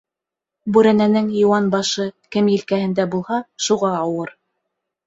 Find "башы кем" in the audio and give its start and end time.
1.77-2.51